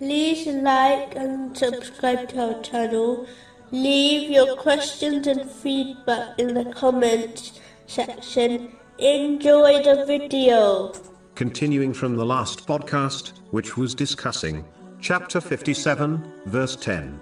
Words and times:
like 0.00 1.14
and 1.16 1.56
subscribe 1.56 2.28
to 2.30 2.54
our 2.54 2.62
channel. 2.62 3.26
Leave 3.70 4.30
your 4.30 4.56
questions 4.56 5.26
and 5.26 5.50
feedback 5.50 6.38
in 6.38 6.54
the 6.54 6.64
comments 6.72 7.60
section. 7.86 8.76
Enjoy 8.98 9.82
the 9.82 10.04
video. 10.06 10.92
Continuing 11.34 11.92
from 11.92 12.16
the 12.16 12.24
last 12.24 12.66
podcast, 12.66 13.32
which 13.50 13.76
was 13.76 13.94
discussing 13.94 14.64
chapter 15.00 15.40
57, 15.40 16.32
verse 16.46 16.76
10. 16.76 17.20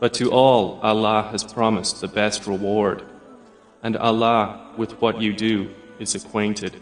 But 0.00 0.14
to 0.14 0.30
all 0.30 0.78
Allah 0.82 1.28
has 1.32 1.42
promised 1.42 2.00
the 2.00 2.08
best 2.08 2.46
reward, 2.46 3.04
and 3.82 3.96
Allah, 3.96 4.72
with 4.76 5.00
what 5.00 5.20
you 5.20 5.32
do, 5.32 5.70
is 5.98 6.14
acquainted. 6.14 6.80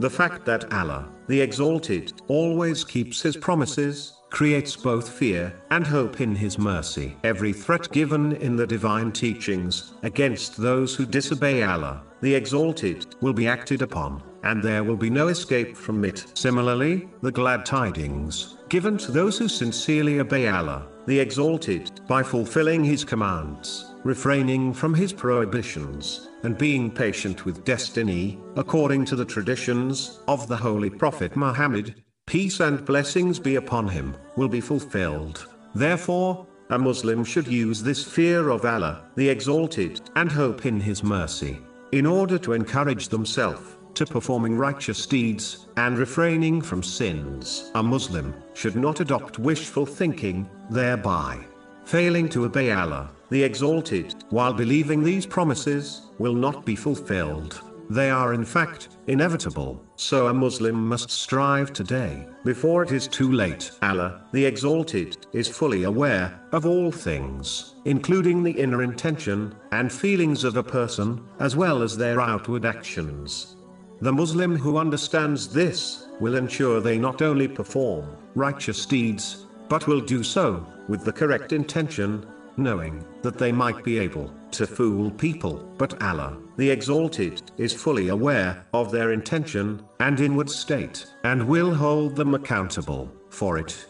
The 0.00 0.10
fact 0.10 0.44
that 0.46 0.72
Allah, 0.72 1.08
the 1.28 1.40
Exalted, 1.40 2.12
always 2.26 2.82
keeps 2.82 3.22
His 3.22 3.36
promises, 3.36 4.19
creates 4.30 4.76
both 4.76 5.08
fear 5.08 5.52
and 5.70 5.86
hope 5.86 6.20
in 6.20 6.34
His 6.34 6.58
mercy. 6.58 7.16
Every 7.24 7.52
threat 7.52 7.90
given 7.90 8.32
in 8.36 8.56
the 8.56 8.66
divine 8.66 9.12
teachings 9.12 9.92
against 10.02 10.56
those 10.56 10.94
who 10.94 11.04
disobey 11.04 11.62
Allah, 11.62 12.02
the 12.20 12.34
Exalted, 12.34 13.14
will 13.20 13.32
be 13.32 13.48
acted 13.48 13.82
upon, 13.82 14.22
and 14.42 14.62
there 14.62 14.84
will 14.84 14.96
be 14.96 15.10
no 15.10 15.28
escape 15.28 15.76
from 15.76 16.04
it. 16.04 16.26
Similarly, 16.34 17.08
the 17.22 17.32
glad 17.32 17.66
tidings 17.66 18.56
given 18.70 18.96
to 18.96 19.10
those 19.10 19.36
who 19.36 19.48
sincerely 19.48 20.20
obey 20.20 20.48
Allah, 20.48 20.86
the 21.06 21.18
Exalted, 21.18 22.00
by 22.06 22.22
fulfilling 22.22 22.84
His 22.84 23.04
commands, 23.04 23.92
refraining 24.04 24.72
from 24.72 24.94
His 24.94 25.12
prohibitions, 25.12 26.28
and 26.44 26.56
being 26.56 26.90
patient 26.90 27.44
with 27.44 27.64
destiny, 27.64 28.38
according 28.56 29.04
to 29.06 29.16
the 29.16 29.24
traditions 29.24 30.20
of 30.28 30.46
the 30.46 30.56
Holy 30.56 30.88
Prophet 30.88 31.34
Muhammad, 31.36 32.02
peace 32.30 32.60
and 32.60 32.84
blessings 32.84 33.40
be 33.40 33.56
upon 33.56 33.88
him, 33.88 34.14
will 34.36 34.48
be 34.48 34.60
fulfilled. 34.60 35.48
Therefore, 35.74 36.46
a 36.68 36.78
Muslim 36.78 37.24
should 37.24 37.48
use 37.48 37.82
this 37.82 38.04
fear 38.04 38.50
of 38.50 38.64
Allah, 38.64 39.02
the 39.16 39.28
Exalted, 39.28 40.00
and 40.14 40.30
hope 40.30 40.64
in 40.64 40.78
His 40.78 41.02
mercy, 41.02 41.58
in 41.90 42.06
order 42.06 42.38
to 42.38 42.52
encourage 42.52 43.08
themselves 43.08 43.76
to 43.94 44.06
performing 44.06 44.56
righteous 44.56 45.06
deeds 45.06 45.66
and 45.76 45.98
refraining 45.98 46.62
from 46.62 46.84
sins. 46.84 47.72
A 47.74 47.82
Muslim 47.82 48.32
should 48.54 48.76
not 48.76 49.00
adopt 49.00 49.40
wishful 49.40 49.84
thinking, 49.84 50.48
thereby 50.70 51.44
failing 51.84 52.28
to 52.28 52.44
obey 52.44 52.70
Allah, 52.70 53.10
the 53.30 53.42
Exalted, 53.42 54.14
while 54.28 54.52
believing 54.52 55.02
these 55.02 55.26
promises 55.26 56.02
will 56.20 56.34
not 56.34 56.64
be 56.64 56.76
fulfilled. 56.76 57.60
They 57.90 58.08
are 58.08 58.34
in 58.34 58.44
fact 58.44 58.88
inevitable, 59.08 59.84
so 59.96 60.28
a 60.28 60.32
Muslim 60.32 60.86
must 60.86 61.10
strive 61.10 61.72
today, 61.72 62.24
before 62.44 62.84
it 62.84 62.92
is 62.92 63.08
too 63.08 63.32
late. 63.32 63.72
Allah, 63.82 64.22
the 64.30 64.44
Exalted, 64.44 65.26
is 65.32 65.48
fully 65.48 65.82
aware 65.82 66.40
of 66.52 66.66
all 66.66 66.92
things, 66.92 67.74
including 67.86 68.44
the 68.44 68.52
inner 68.52 68.84
intention 68.84 69.56
and 69.72 69.92
feelings 69.92 70.44
of 70.44 70.56
a 70.56 70.62
person, 70.62 71.20
as 71.40 71.56
well 71.56 71.82
as 71.82 71.96
their 71.96 72.20
outward 72.20 72.64
actions. 72.64 73.56
The 74.00 74.12
Muslim 74.12 74.54
who 74.54 74.78
understands 74.78 75.48
this 75.48 76.06
will 76.20 76.36
ensure 76.36 76.80
they 76.80 76.96
not 76.96 77.22
only 77.22 77.48
perform 77.48 78.06
righteous 78.36 78.86
deeds, 78.86 79.46
but 79.68 79.88
will 79.88 80.00
do 80.00 80.22
so 80.22 80.64
with 80.86 81.04
the 81.04 81.12
correct 81.12 81.52
intention, 81.52 82.24
knowing 82.60 83.04
that 83.22 83.38
they 83.38 83.50
might 83.50 83.82
be 83.82 83.98
able 83.98 84.32
to 84.52 84.66
fool 84.66 85.10
people. 85.10 85.68
But 85.78 86.00
Allah, 86.02 86.38
the 86.56 86.70
Exalted, 86.70 87.42
is 87.56 87.72
fully 87.72 88.08
aware 88.08 88.64
of 88.72 88.90
their 88.90 89.12
intention 89.12 89.82
and 89.98 90.20
inward 90.20 90.50
state, 90.50 91.06
and 91.24 91.48
will 91.48 91.74
hold 91.74 92.16
them 92.16 92.34
accountable 92.34 93.10
for 93.30 93.58
it. 93.58 93.86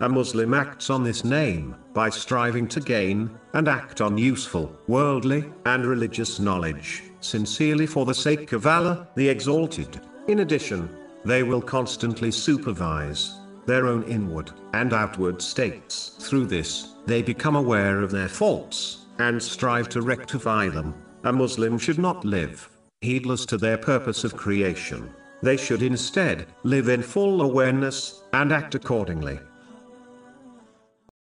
A 0.00 0.08
Muslim 0.08 0.54
acts 0.54 0.90
on 0.90 1.02
this 1.02 1.24
name 1.24 1.74
by 1.92 2.08
striving 2.08 2.68
to 2.68 2.80
gain 2.80 3.30
and 3.54 3.66
act 3.66 4.00
on 4.00 4.16
useful, 4.16 4.72
worldly, 4.86 5.50
and 5.66 5.84
religious 5.84 6.38
knowledge, 6.38 7.02
sincerely 7.20 7.86
for 7.86 8.06
the 8.06 8.14
sake 8.14 8.52
of 8.52 8.66
Allah, 8.66 9.08
the 9.16 9.28
Exalted. 9.28 10.00
In 10.28 10.40
addition, 10.40 10.88
they 11.24 11.42
will 11.42 11.60
constantly 11.60 12.30
supervise 12.30 13.34
their 13.68 13.86
own 13.86 14.02
inward 14.04 14.50
and 14.72 14.92
outward 14.92 15.40
states. 15.40 16.16
Through 16.18 16.46
this, 16.46 16.94
they 17.06 17.22
become 17.22 17.54
aware 17.54 18.00
of 18.00 18.10
their 18.10 18.28
faults 18.28 19.06
and 19.18 19.40
strive 19.40 19.88
to 19.90 20.02
rectify 20.02 20.68
them. 20.68 20.94
A 21.24 21.32
Muslim 21.32 21.78
should 21.78 21.98
not 21.98 22.24
live 22.24 22.68
heedless 23.00 23.46
to 23.46 23.56
their 23.56 23.78
purpose 23.78 24.24
of 24.24 24.36
creation. 24.36 25.08
They 25.40 25.56
should 25.56 25.82
instead 25.82 26.46
live 26.64 26.88
in 26.88 27.00
full 27.02 27.42
awareness 27.42 28.22
and 28.32 28.52
act 28.52 28.74
accordingly. 28.74 29.38